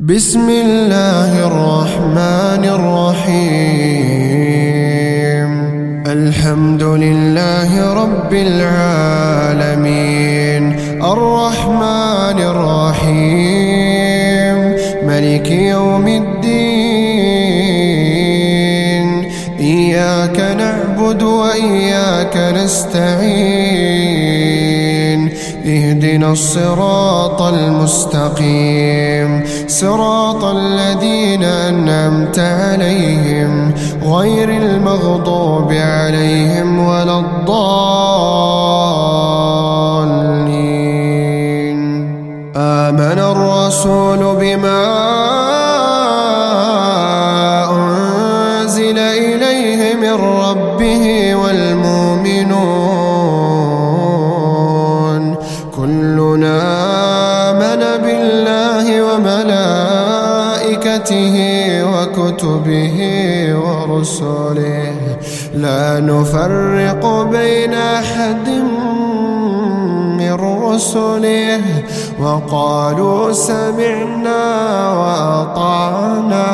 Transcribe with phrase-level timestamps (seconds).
[0.00, 3.42] بسم الله الرحمن الرحيم.
[6.06, 9.82] الحمد لله رب العالمين.
[11.02, 13.38] الرحمن الرحيم.
[15.08, 16.48] ملك يوم الدين.
[19.60, 23.57] إياك نعبد وإياك نستعين.
[26.18, 29.30] اهدنا الصراط المستقيم.
[29.68, 37.58] صراط الذين أنعمت عليهم غير المغضوب عليهم ولا الضالين.
[42.56, 45.47] آمن الرسول بما
[61.10, 62.98] وملائكته وكتبه
[63.64, 64.92] ورسله.
[65.54, 68.48] لا نفرق بين أحد
[70.18, 71.62] من رسله.
[72.20, 74.42] وقالوا سمعنا
[74.92, 76.46] وأطعنا.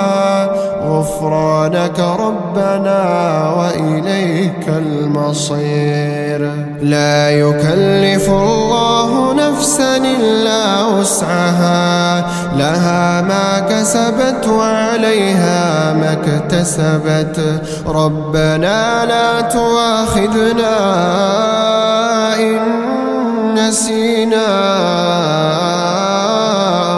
[0.84, 3.03] غفرانك ربنا
[3.59, 6.64] وإليك المصير.
[6.85, 12.27] لا يكلف الله نفسا إلا وسعها.
[12.57, 17.62] لها ما كسبت وعليها ما اكتسبت.
[17.87, 20.77] ربنا لا تواخذنا
[22.37, 22.59] إن
[23.55, 24.47] نسينا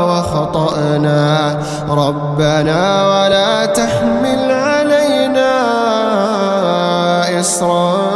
[0.04, 1.58] وخطأنا.
[1.88, 5.52] ربنا ولا تحمل علينا
[7.40, 8.15] إصرا.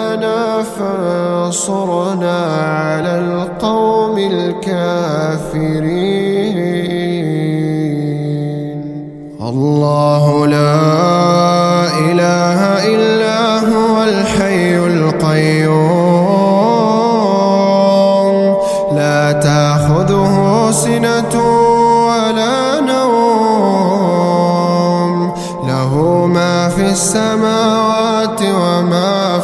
[0.81, 2.37] فانصرنا
[2.85, 5.21] على القوم الكافرين.
[9.41, 10.79] الله لا
[12.11, 12.59] إله
[12.95, 15.91] إلا هو الحي القيوم.
[18.95, 20.35] لا تأخذه
[20.71, 21.33] سنة
[22.07, 23.91] ولا نوم.
[25.67, 25.91] له
[26.25, 29.20] ما في السماوات وما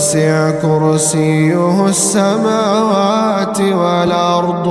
[0.00, 4.66] وسع كرسيه السماوات والأرض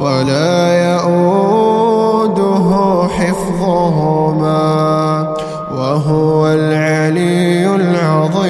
[0.00, 0.58] ولا
[0.94, 2.68] يؤوده
[3.18, 4.66] حفظهما
[5.74, 8.48] وهو العلي العظيم.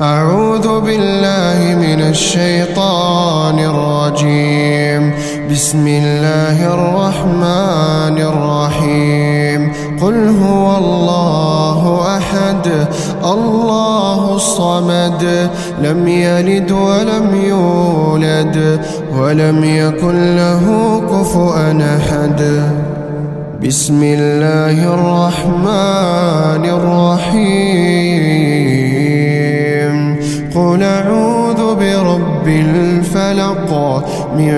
[0.00, 5.02] أعوذ بالله من الشيطان الرجيم.
[5.50, 9.60] بسم الله الرحمن الرحيم.
[10.02, 11.61] قل هو الله
[12.16, 12.66] أحد
[13.24, 15.22] الله الصمد.
[15.82, 18.56] لم يلد ولم يولد
[19.18, 20.64] ولم يكن له
[21.10, 22.40] كفؤا أحد.
[23.66, 28.12] بسم الله الرحمن الرحيم.
[30.54, 33.70] قل أعوذ برب الفلق
[34.36, 34.52] من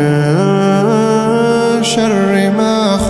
[1.82, 2.73] شر ما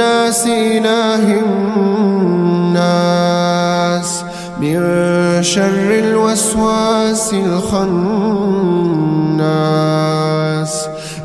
[0.00, 1.24] الناس إله
[2.72, 4.24] الناس
[4.60, 4.80] من
[5.42, 7.84] شر الوسواس الخناس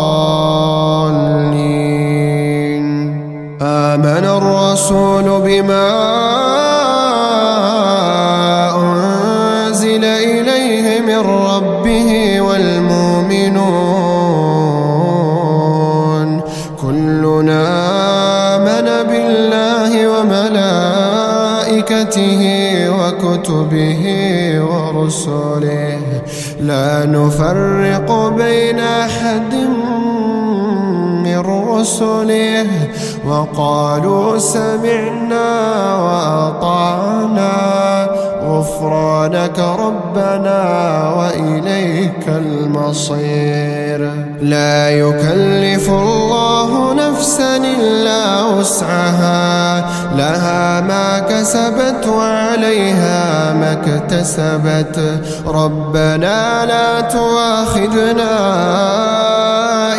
[54.21, 54.99] ما اكتسبت
[55.47, 58.33] ربنا لا تواخذنا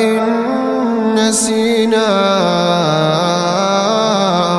[0.00, 0.22] إن
[1.14, 2.08] نسينا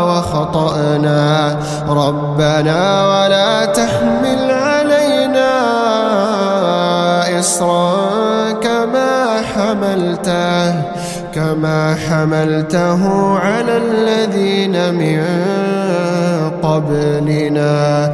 [0.04, 1.58] وخطأنا
[1.90, 5.54] ربنا ولا تحمل علينا
[7.40, 10.74] إصرا كما حملته
[11.34, 13.02] كما حملته
[13.40, 15.24] على الذين من
[16.64, 18.14] قبلنا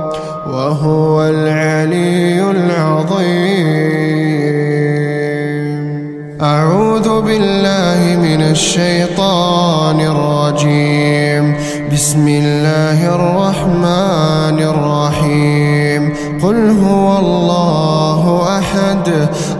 [0.61, 3.81] وهو العلي العظيم.
[6.41, 11.55] أعوذ بالله من الشيطان الرجيم.
[11.93, 16.13] بسم الله الرحمن الرحيم.
[16.43, 18.21] قل هو الله
[18.59, 19.07] أحد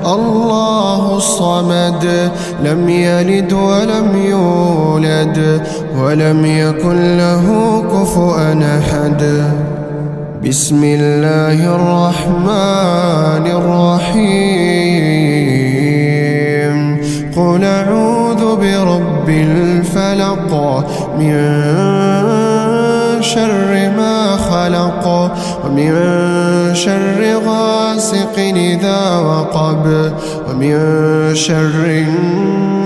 [0.06, 2.32] الله الصمد
[2.64, 5.68] لم يلد ولم يولد
[5.98, 7.46] ولم يكن له
[7.94, 9.22] كفؤا أحد.
[10.48, 14.72] بسم الله الرحمن الرحيم.
[17.38, 20.52] قل أعوذ برب الفلق
[21.20, 21.34] من
[23.22, 25.06] شر ما خلق
[25.66, 25.92] ومن
[26.74, 30.12] شر غاسق إذا وقب
[30.50, 30.76] ومن
[31.36, 31.86] شر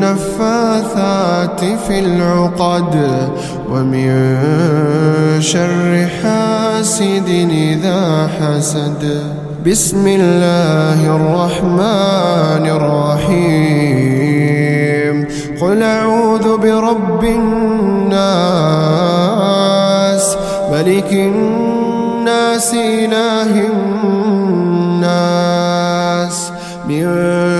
[0.02, 2.94] النفاثات في العقد
[3.75, 4.08] ومن
[5.41, 9.03] شر حاسد إذا حسد.
[9.67, 13.96] بسم الله الرحمن الرحيم.
[15.62, 18.15] قل أعوذ برب الناس
[20.72, 23.51] ملك الناس إله
[25.03, 26.51] الناس.
[26.88, 27.05] من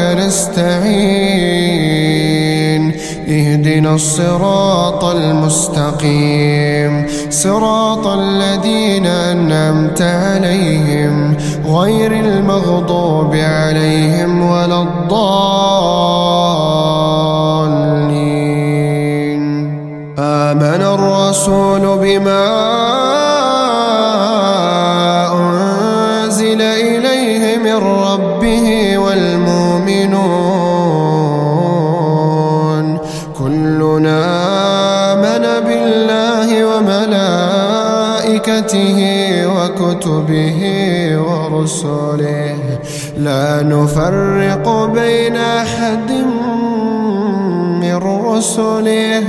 [0.00, 1.48] نستعين.
[3.28, 7.06] اهدنا الصراط المستقيم.
[7.30, 11.36] صراط الذين أنعمت عليهم.
[11.66, 15.08] غير المغضوب عليهم ولا الضالين.
[20.18, 22.48] آمن الرسول بما
[25.32, 28.17] أنزل إليه من ربه
[38.74, 40.60] وملائكته وكتبه
[41.18, 42.58] ورسله.
[43.16, 46.10] لا نفرق بين أحد
[47.80, 49.24] من رسله.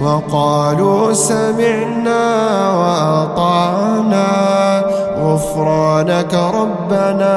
[0.00, 2.24] وقالوا سمعنا
[2.70, 4.26] وأطعنا.
[5.26, 7.36] غفرانك ربنا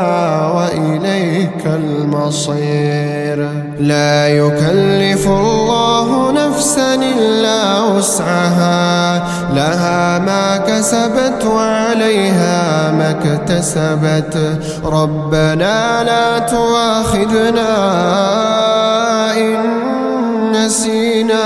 [0.56, 3.38] وإليك المصير.
[3.80, 14.34] لا يكلف الله نفسا إلا وسعها لها ما كسبت وعليها ما اكتسبت.
[14.86, 17.72] ربنا لا تواخذنا
[19.38, 19.56] إن
[20.52, 21.46] نسينا.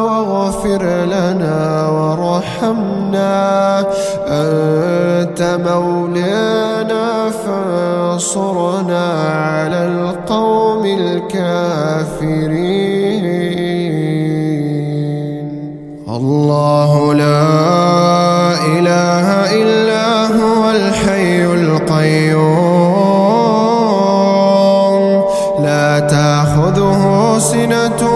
[0.00, 3.36] واغفر لنا وارحمنا
[4.28, 12.06] أنت مولانا فانصرنا على القوم الكافرين.
[16.08, 17.46] الله لا
[18.78, 19.26] إله
[19.62, 22.76] إلا هو الحي القيوم.
[25.60, 27.02] لا تأخذه
[27.38, 28.15] سنة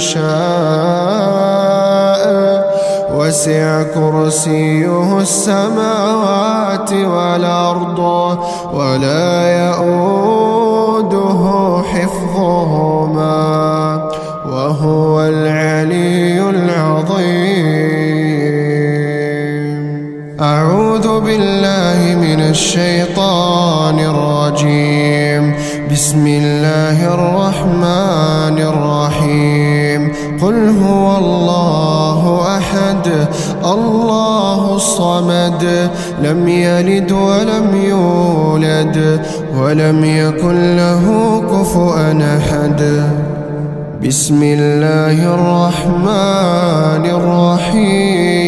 [0.00, 0.30] بما شاء.
[3.14, 7.98] وسع كرسيه السماوات والأرض
[8.74, 11.42] ولا يؤوده
[11.92, 13.40] حفظهما.
[14.46, 17.50] وهو العلي العظيم.
[20.40, 25.54] أعوذ بالله من الشيطان الرجيم.
[25.92, 29.59] بسم الله الرحمن الرحيم.
[30.42, 32.20] قل هو الله
[32.56, 33.06] أحد
[33.64, 35.90] الله الصمد
[36.22, 39.20] لم يلد ولم يولد
[39.56, 41.04] ولم يكن له
[41.50, 42.80] كفؤا أحد.
[44.06, 48.40] بسم الله الرحمن الرحيم.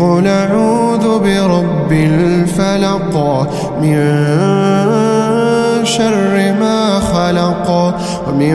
[0.00, 3.14] قل أعوذ برب الفلق
[3.82, 3.96] من
[5.84, 7.68] شر ما خلق
[8.28, 8.54] ومن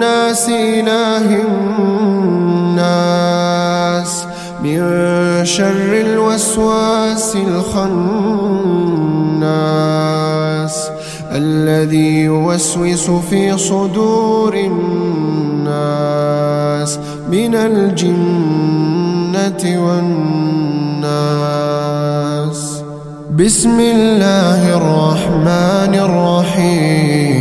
[0.00, 1.28] الناس إله
[2.72, 4.12] الناس
[4.64, 4.80] من
[5.44, 7.90] شر الوسواس الخناس
[11.32, 15.78] الذي يوسوس في صدور الناس
[17.28, 18.24] من الجنة
[19.84, 21.10] والناس.
[23.36, 27.39] بسم الله الرحمن الرحيم.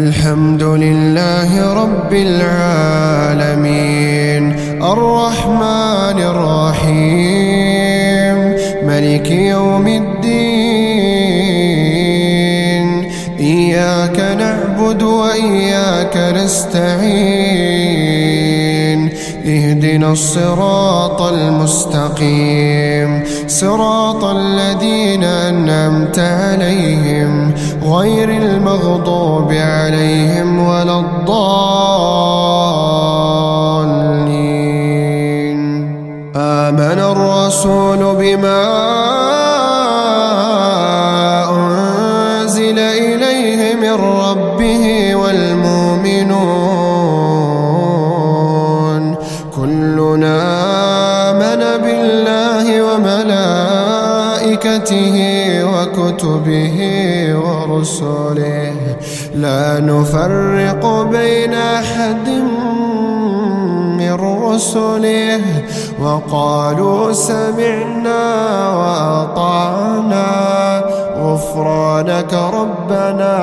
[0.00, 4.44] الحمد لله رب العالمين.
[4.82, 8.36] الرحمن الرحيم.
[8.88, 10.20] ملك يوم الدين.
[13.40, 17.60] إياك نعبد وإياك نستعين.
[19.46, 23.22] اهدنا الصراط المستقيم.
[23.48, 27.52] صراط الذين أنعمت عليهم.
[27.82, 31.30] غير المغضوب عليهم ولا الضالين.
[36.36, 38.62] آمن الرسول بما
[41.50, 43.94] أنزل إليه من
[44.26, 45.60] ربه والمؤمنون.
[49.56, 50.38] كلنا
[51.30, 53.46] آمن بالله وملائكته
[55.64, 56.78] وكتبه
[57.70, 58.96] ورسله
[59.34, 62.28] لا نفرق بين أحد
[63.98, 64.14] من
[64.52, 65.40] رسله.
[66.02, 68.22] وقالوا سمعنا
[68.70, 70.30] وأطعنا.
[71.20, 73.34] غفرانك ربنا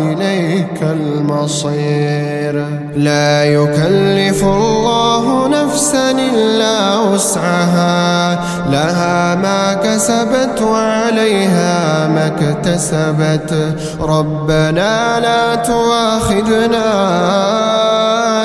[0.00, 2.66] وإليك المصير.
[2.96, 8.40] لا يكلف الله نفسا إلا وسعها.
[8.70, 13.76] لها ما كسبت وعليها ما اكتسبت.
[14.00, 16.88] ربنا لا تواخذنا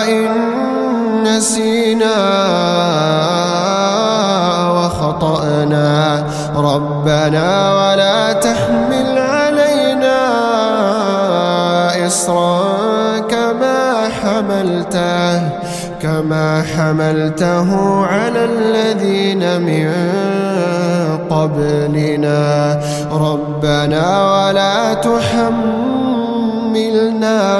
[0.08, 0.28] إن
[1.24, 2.16] نسينا
[4.72, 6.24] وخطأنا.
[6.56, 9.45] ربنا ولا تحمل علينا
[12.16, 15.50] إصرا كما حملته
[16.00, 17.70] كما حملته
[18.06, 19.92] على الذين من
[21.30, 22.80] قبلنا.
[23.12, 25.66] ربنا ولا تحملنا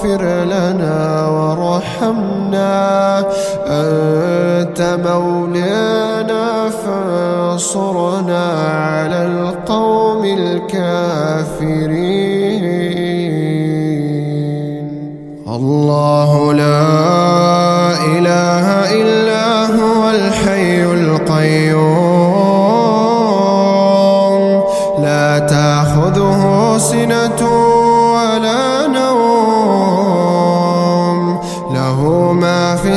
[0.00, 3.18] واغفر لنا وارحمنا.
[3.66, 11.60] أنت مولانا فانصرنا على القوم الكافرين.
[15.48, 16.88] الله لا
[18.16, 18.66] إله
[19.00, 22.20] إلا هو الحي القيوم.
[25.02, 26.42] لا تأخذه
[26.78, 27.69] سنة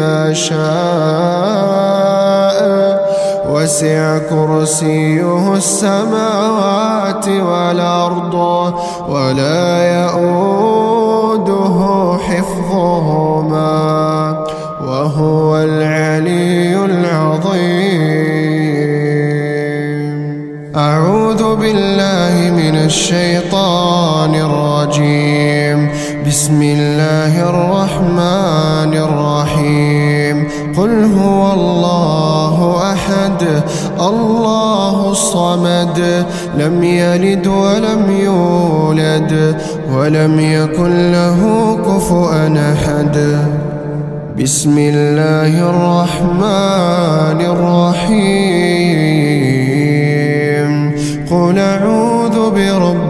[0.00, 0.60] بما شاء
[3.52, 8.34] وسع كرسيه السماوات والأرض
[9.08, 11.76] ولا يؤوده
[12.28, 13.80] حفظهما.
[14.86, 18.20] وهو العلي العظيم.
[20.76, 24.09] أعوذ بالله من الشيطان
[26.30, 30.36] بسم الله الرحمن الرحيم.
[30.78, 33.42] قل هو الله أحد
[34.00, 36.26] الله الصمد
[36.58, 39.56] لم يلد ولم يولد
[39.94, 41.40] ولم يكن له
[41.86, 43.16] كفؤا أحد.
[44.38, 48.50] بسم الله الرحمن الرحيم.
[51.30, 53.09] قل أعوذ برب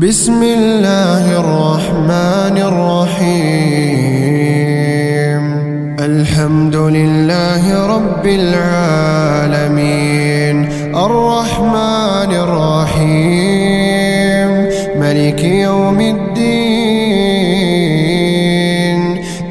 [0.00, 3.56] بسم الله الرحمن الرحيم.
[6.00, 9.76] الحمد لله رب العالمين.
[10.96, 14.50] الرحمن الرحيم.
[15.00, 16.46] ملك يوم الدين.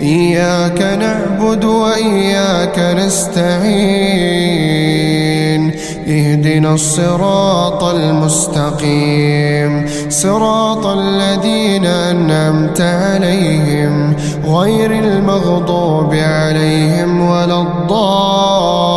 [0.01, 4.55] إياك نعبد وإياك نستعين.
[6.07, 9.85] اهدنا الصراط المستقيم.
[10.15, 18.95] صراط الذين أنعمت عليهم غير المغضوب عليهم ولا الضالين.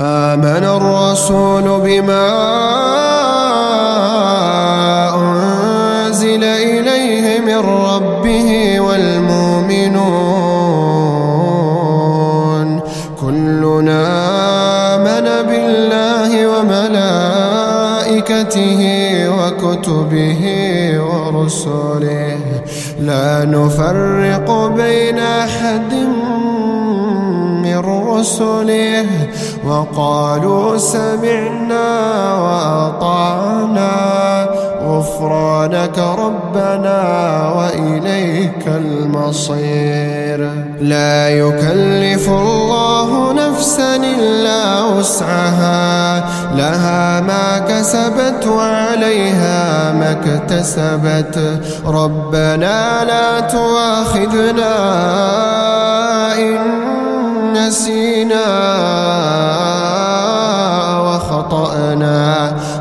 [0.00, 2.87] آمن الرسول بما
[18.30, 18.82] وملائكته
[19.30, 20.42] وكتبه
[21.00, 22.38] ورسله.
[23.00, 25.92] لا نفرق بين أحد
[27.64, 29.06] من رسله.
[29.66, 31.88] وقالوا سمعنا
[32.34, 33.88] وأطعنا.
[34.88, 37.00] غفرانك ربنا
[37.56, 40.40] وإليك المصير.
[40.80, 46.24] لا يكلف الله نفسا إلا وسعها
[46.54, 51.60] لها ما كسبت وعليها ما اكتسبت.
[51.86, 54.74] ربنا لا تؤاخذنا
[56.38, 56.56] إن
[57.52, 58.48] نسينا
[61.04, 62.52] وخطأنا.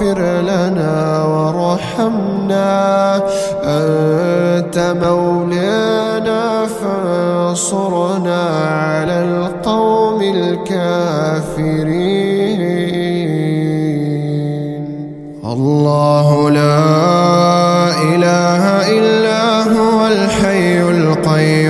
[0.00, 3.16] واغفر لنا وارحمنا.
[3.64, 11.40] أنت مولانا فانصرنا على القوم الكافرين.
[15.44, 16.80] الله لا
[18.14, 18.62] إله
[18.98, 21.69] إلا هو الحي القيوم.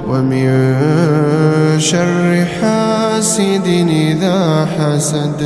[0.11, 0.47] ومن
[1.79, 5.41] شر حاسد إذا حسد.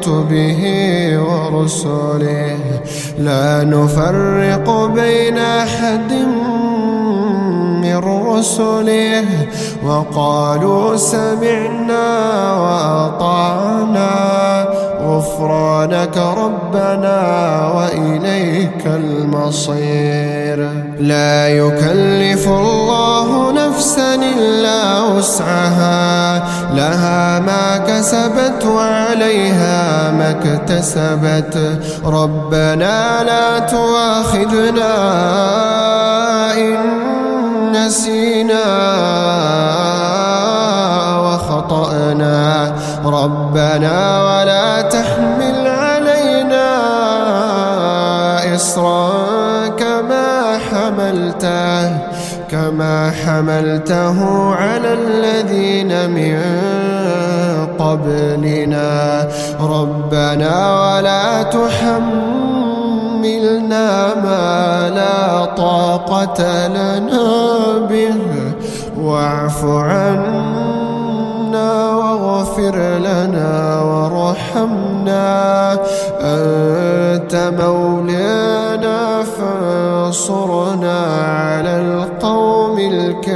[0.00, 0.62] وكتبه
[1.18, 2.58] ورسله.
[3.18, 6.12] لا نفرق بين أحد
[7.82, 9.24] من رسله.
[9.86, 12.08] وقالوا سمعنا
[12.54, 14.10] وأطعنا.
[15.02, 17.20] غفرانك ربنا
[17.76, 20.68] وإليك المصير.
[21.00, 26.42] لا يكلف الله نفسا إلا وسعها
[26.74, 31.78] لها ما كسبت وعليها ما اكتسبت.
[32.04, 34.94] ربنا لا تواخذنا
[36.54, 36.76] إن
[37.72, 38.64] نسينا
[41.24, 42.72] وخطأنا
[43.04, 46.68] ربنا ولا تحمل علينا
[48.54, 49.19] إصرا.
[52.80, 54.18] كما حملته
[54.54, 56.40] على الذين من
[57.78, 59.28] قبلنا.
[59.60, 62.54] ربنا ولا تحملنا
[64.14, 67.28] ما لا طاقة لنا
[67.90, 68.16] به.
[68.98, 71.00] واعف عنا
[71.90, 75.28] واغفر لنا وارحمنا.
[76.20, 79.22] أنت مولانا
[80.10, 80.98] فانصرنا
[81.38, 83.30] على القوم الكافرين.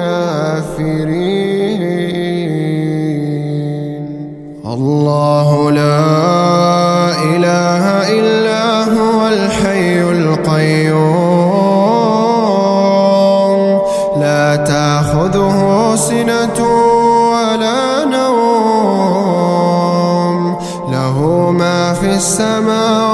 [4.66, 6.04] الله لا
[7.34, 7.84] إله
[8.18, 10.94] إلا هو الحي القيوم.
[14.18, 15.58] لا تأخذه
[15.96, 16.58] سنة
[17.34, 19.44] ولا نوم.
[20.90, 21.16] له
[21.50, 23.13] ما في السماوات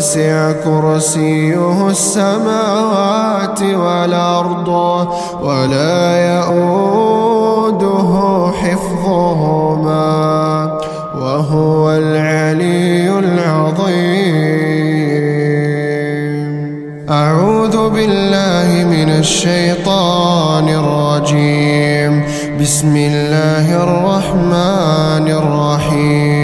[0.00, 4.68] وسع كرسيه السماوات والأرض
[5.42, 6.00] ولا
[6.36, 8.12] يؤوده
[8.62, 10.08] حفظهما
[11.20, 13.90] وهو العلي العظيم.
[17.10, 22.12] أعوذ بالله من الشيطان الرجيم.
[22.60, 26.39] بسم الله الرحمن الرحيم.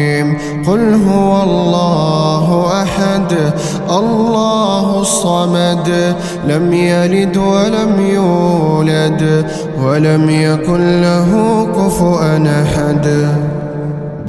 [0.66, 2.46] قل هو الله
[2.82, 3.32] أحد
[3.90, 6.14] الله الصمد
[6.48, 9.46] لم يلد ولم يولد
[9.82, 13.06] ولم يكن له كفؤا أحد.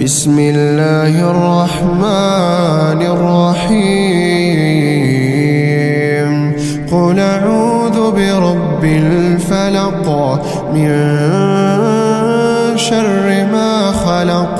[0.04, 4.48] بسم الله الرحمن الرحيم.
[6.92, 10.06] قل أعوذ برب الفلق
[10.74, 10.90] من
[12.78, 14.60] شر ما خلق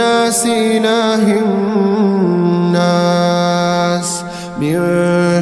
[0.00, 1.24] إله
[2.68, 4.10] الناس
[4.60, 4.78] من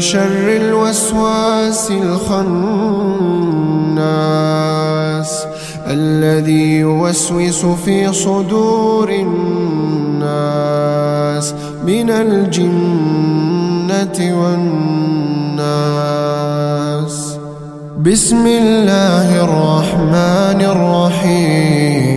[0.01, 2.37] شر الوسواس الخناس
[5.87, 10.35] الذي يوسوس في صدور الناس
[11.87, 13.17] من الجنة
[14.41, 15.67] والناس.
[18.01, 22.16] بسم الله الرحمن الرحيم.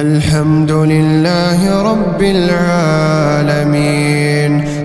[0.00, 3.88] الحمد لله رب العالمين.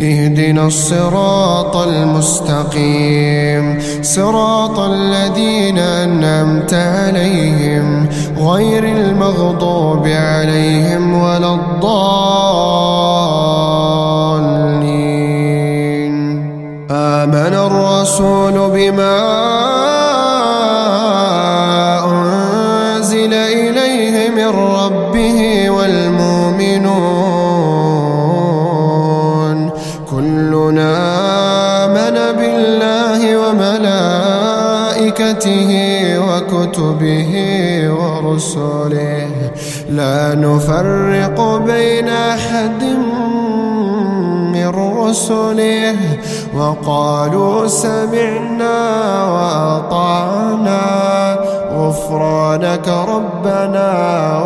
[0.00, 3.78] اهدنا الصراط المستقيم.
[4.02, 8.08] صراط الذين أنعمت عليهم.
[8.46, 11.84] غير المغضوب عليهم ولا الضالين.
[16.90, 19.83] آمن الرسول بما
[35.04, 35.70] وملائكته
[36.20, 37.32] وكتبه
[37.92, 39.28] ورسله.
[39.90, 42.82] لا نفرق بين أحد
[44.52, 45.96] من رسله.
[46.56, 48.78] وقالوا سمعنا
[49.24, 50.84] وأطعنا.
[51.74, 53.90] غفرانك ربنا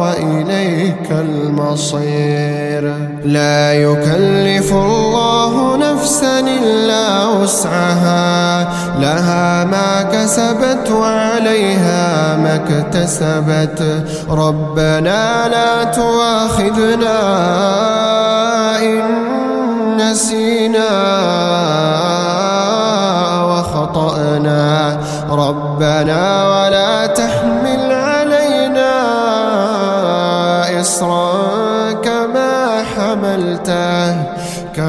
[0.00, 2.94] وإليك المصير.
[3.24, 5.87] لا يكلف الله نفسا
[6.48, 8.68] إلا وسعها
[9.00, 14.04] لها ما كسبت وعليها ما اكتسبت.
[14.30, 17.18] ربنا لا تواخذنا
[18.78, 19.02] إن
[19.96, 20.88] نسينا
[23.44, 24.98] وخطأنا.
[25.30, 28.94] ربنا ولا تحمل علينا
[30.80, 34.27] إصرا كما حملته.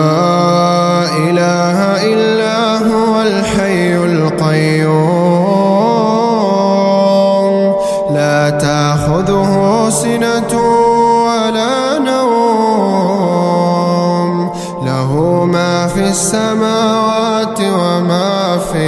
[1.29, 1.77] إله
[2.13, 5.01] إلا هو الحي القيوم.
[8.13, 10.53] لا تأخذه سنة
[11.27, 12.31] ولا نوم.
[14.85, 15.11] له
[15.45, 17.10] ما في السماوات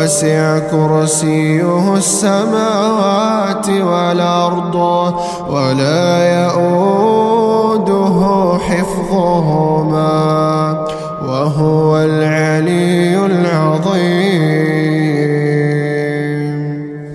[0.00, 4.74] وسع كرسيه السماوات والأرض
[5.50, 8.16] ولا يؤوده
[8.68, 10.16] حفظهما
[11.22, 14.30] وهو العلي العظيم.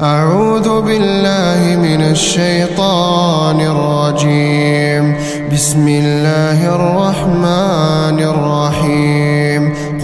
[0.02, 5.16] أعوذ بالله من الشيطان الرجيم.
[5.54, 9.45] بسم الله الرحمن الرحيم.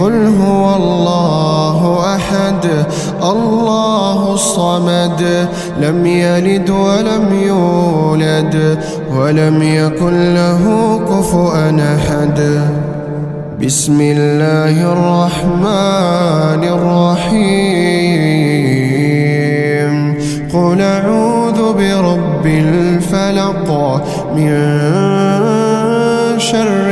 [0.02, 1.80] قل هو الله
[2.16, 2.64] أحد
[3.22, 5.48] الله الصمد
[5.80, 8.78] لم يلد ولم يولد
[9.16, 10.64] ولم يكن له
[11.10, 12.38] كفؤا أحد.
[13.62, 17.82] بسم الله الرحمن الرحيم.
[20.54, 23.68] قل أعوذ برب الفلق
[24.36, 24.52] من
[26.38, 26.91] شر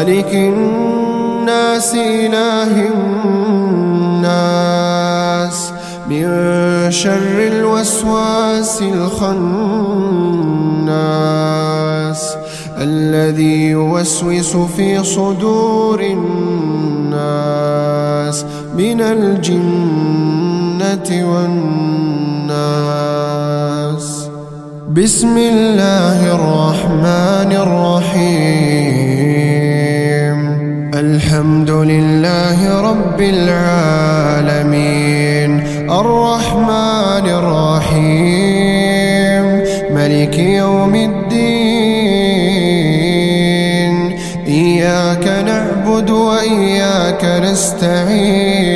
[0.00, 2.88] ملك الناس إله
[4.24, 5.72] الناس
[6.08, 6.24] من
[6.90, 9.40] شر الوسواس الخناس
[12.78, 17.24] الذي يوسوس في صدور الناس
[18.76, 20.30] من الجنة
[21.32, 22.60] والناس.
[24.96, 28.80] بسم الله الرحمن الرحيم.
[31.00, 34.70] الحمد لله رب العالمين.
[35.90, 38.64] الرحمن الرحيم.
[39.94, 41.20] ملك يوم الدين.
[44.46, 48.70] إياك نعبد وإياك نستعين.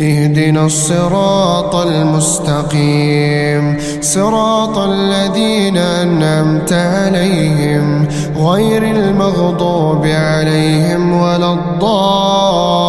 [0.00, 3.76] اهدنا الصراط المستقيم.
[4.06, 12.86] صراط الذين أنعمت عليهم غير المغضوب عليهم ولا الضالين.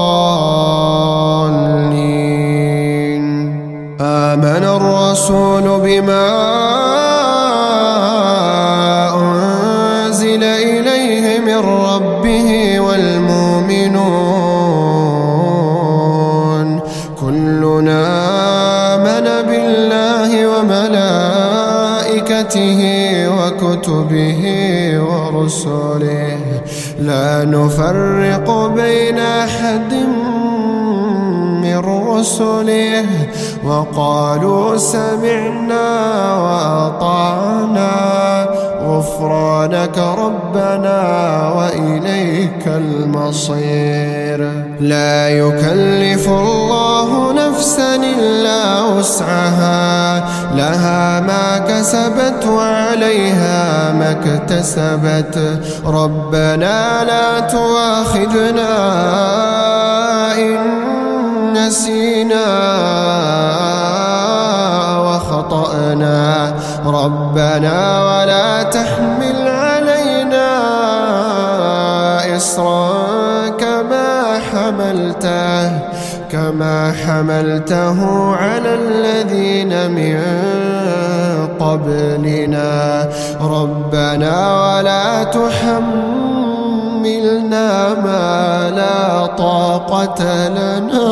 [4.02, 6.77] آمن الرسول بما
[23.78, 24.42] وكتبه
[25.02, 26.38] ورسله.
[27.00, 29.94] لا نفرق بين أحد
[31.62, 31.78] من
[32.10, 33.06] رسله.
[33.66, 35.88] وقالوا سمعنا
[36.38, 37.92] وأطعنا.
[38.84, 41.02] غفرانك ربنا
[41.58, 44.52] وإليك المصير.
[44.80, 47.97] لا يكلف الله نفسا
[48.84, 50.24] وسعها
[50.56, 55.36] لها ما كسبت وعليها ما اكتسبت.
[55.86, 58.74] ربنا لا تواخذنا
[60.38, 60.58] إن
[61.54, 62.48] نسينا
[65.06, 66.54] وخطأنا.
[66.86, 67.78] ربنا
[68.08, 70.50] ولا تحمل علينا
[72.38, 75.97] إصرا كما حملته.
[76.48, 78.00] كما حملته
[78.36, 80.18] على الذين من
[81.60, 82.72] قبلنا.
[83.42, 86.40] ربنا ولا تحملنا
[87.94, 91.10] ما لا طاقة لنا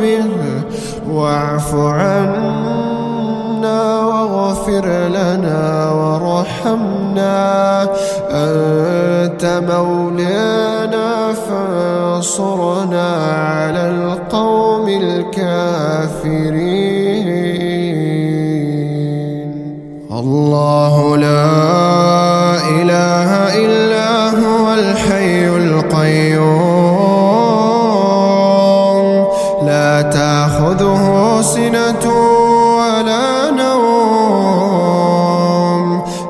[0.00, 0.26] به.
[1.10, 3.00] واعف عنا
[4.00, 7.36] واغفر لنا وارحمنا.
[8.30, 11.15] أنت مولانا
[12.16, 15.36] فانصرنا على القوم الكافرين.
[20.10, 21.46] الله لا
[22.80, 23.30] إله
[23.64, 26.56] إلا هو الحي القيوم.
[29.62, 32.04] لا تأخذه سنة
[32.78, 34.56] ولا نوم.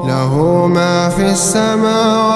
[0.09, 0.32] له
[0.66, 2.36] ما في السماوات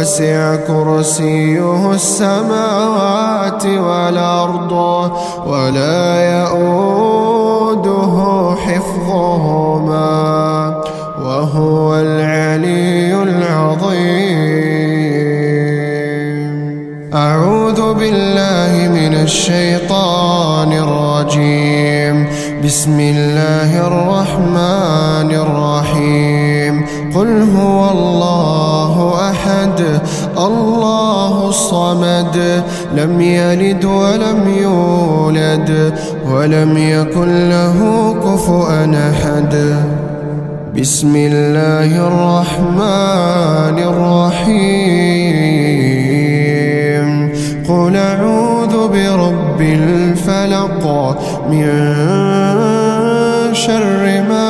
[0.00, 4.72] وسع كرسيه السماوات والأرض
[5.46, 6.04] ولا
[6.40, 8.16] يؤوده
[8.64, 10.10] حفظهما
[11.24, 13.90] وهو العلي العظيم.
[17.14, 22.26] أعوذ بالله من الشيطان الرجيم.
[22.64, 26.39] بسم الله الرحمن الرحيم.
[27.14, 28.94] قل هو الله
[29.30, 29.80] أحد
[30.38, 32.36] الله الصمد
[32.96, 35.94] لم يلد ولم يولد
[36.30, 37.78] ولم يكن له
[38.24, 39.54] كفؤا أحد.
[40.80, 44.90] بسم الله الرحمن الرحيم.
[47.68, 50.82] قل أعوذ برب الفلق
[51.50, 51.68] من
[53.54, 54.49] شر ما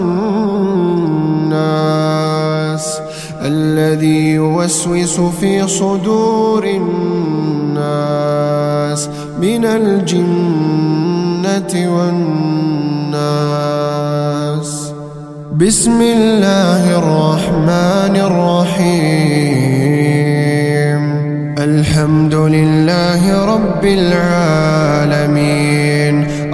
[3.41, 9.09] الذي يوسوس في صدور الناس.
[9.41, 13.27] من الجنة والناس.
[15.53, 20.06] بسم الله الرحمن الرحيم.
[21.67, 25.35] الحمد لله رب العالمين.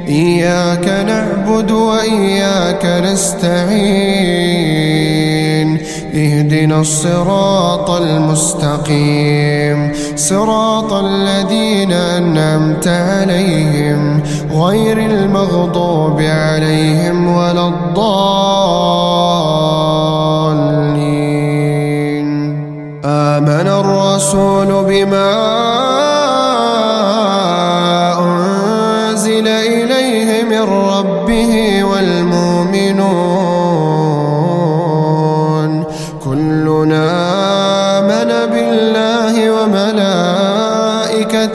[0.08, 4.33] إياك نعبد وإياك نستعين.
[6.54, 9.92] اهدنا الصراط المستقيم.
[10.16, 18.04] صراط الذين أنعمت عليهم غير المغضوب عليهم ولا الضالين.
[23.04, 25.34] آمن الرسول بما
[28.20, 31.83] أنزل إليه من ربه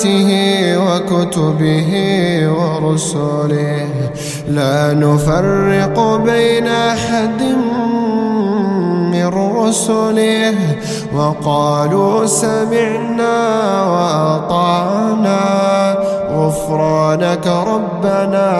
[0.06, 1.92] وملائكته وكتبه
[2.50, 3.90] ورسله.
[4.50, 7.42] لا نفرق بين أحد
[9.12, 10.56] من رسله.
[11.16, 13.38] وقالوا سمعنا
[13.84, 15.40] وأطعنا.
[16.32, 18.52] غفرانك ربنا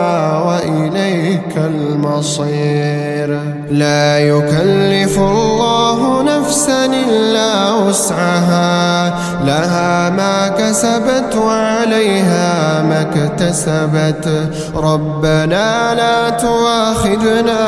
[0.46, 3.40] وإليك المصير.
[3.70, 14.50] لا يكلف الله نفسا إلا وسعها لها ما كسبت وعليها ما اكتسبت.
[14.76, 17.62] ربنا لا تواخذنا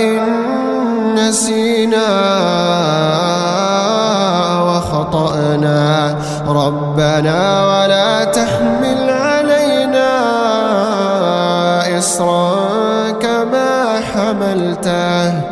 [0.00, 0.18] إن
[1.14, 2.10] نسينا
[4.66, 6.16] وخطأنا
[6.48, 10.10] ربنا ولا تحمل علينا
[11.98, 15.51] إصرا كما حملته.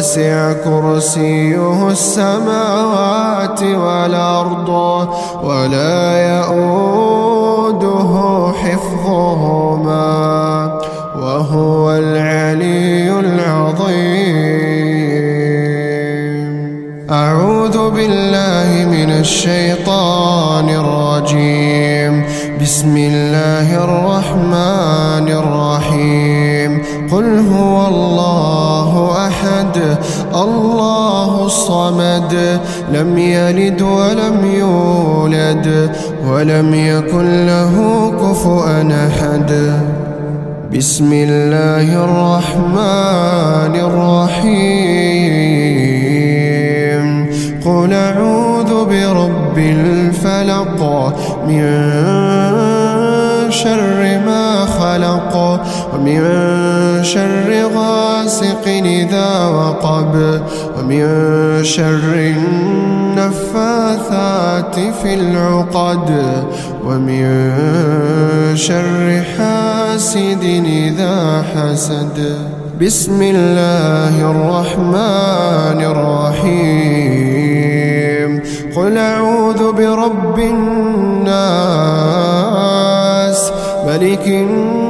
[0.00, 4.68] وسع كرسيه السماوات والأرض
[5.44, 6.00] ولا
[6.36, 8.12] يؤوده
[8.62, 10.08] حفظهما
[11.16, 13.90] وهو العلي العظيم.
[17.10, 22.24] أعوذ بالله من الشيطان الرجيم.
[22.62, 26.59] بسم الله الرحمن الرحيم.
[27.12, 28.90] قل هو الله
[29.26, 29.76] أحد
[30.34, 32.60] الله الصمد
[32.92, 35.90] لم يلد ولم يولد
[36.26, 37.74] ولم يكن له
[38.20, 39.50] كفؤا أحد.
[40.76, 45.10] بسم الله الرحمن الرحيم.
[47.66, 50.80] قل أعوذ برب الفلق
[51.48, 51.62] من
[53.50, 55.34] شر ما خلق
[55.94, 56.20] ومن
[57.02, 60.40] شر غاسق إذا وقب
[60.78, 61.04] ومن
[61.64, 62.14] شر
[63.16, 66.10] النفاثات في العقد
[66.86, 67.24] ومن
[68.56, 72.18] شر حاسد إذا حسد.
[72.80, 77.10] بسم الله الرحمن الرحيم.
[78.76, 81.30] قل أعوذ برب الناس
[83.86, 84.89] ملك الناس